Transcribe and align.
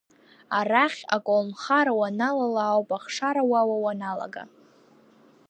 Арахь, 0.57 1.01
аколнхара 1.15 1.93
уаналала 1.99 2.63
ауп 2.71 2.89
ахшара 2.97 3.41
уауа 3.51 3.77
уаналага. 3.83 4.43